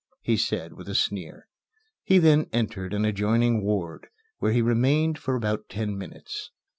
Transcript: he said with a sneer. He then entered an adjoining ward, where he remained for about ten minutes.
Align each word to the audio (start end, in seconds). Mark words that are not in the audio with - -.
he 0.23 0.35
said 0.35 0.73
with 0.73 0.89
a 0.89 0.95
sneer. 0.95 1.47
He 2.03 2.17
then 2.17 2.47
entered 2.51 2.91
an 2.91 3.05
adjoining 3.05 3.61
ward, 3.63 4.07
where 4.39 4.51
he 4.51 4.59
remained 4.63 5.19
for 5.19 5.35
about 5.35 5.69
ten 5.69 5.95
minutes. 5.95 6.49